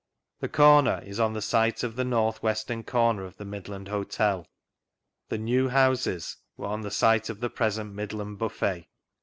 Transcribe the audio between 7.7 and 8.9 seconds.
Midland Buffet.